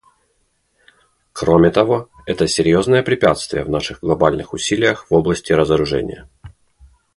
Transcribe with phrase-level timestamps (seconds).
[1.31, 6.27] Кроме того, это серьезное препятствие в наших глобальных усилиях в области разоружения.